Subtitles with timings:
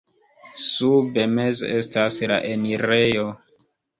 [0.61, 3.29] Sube meze estas la enirejo.